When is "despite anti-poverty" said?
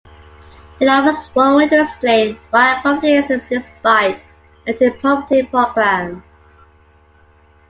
3.49-5.43